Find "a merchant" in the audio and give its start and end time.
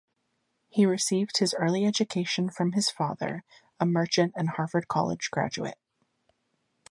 3.79-4.33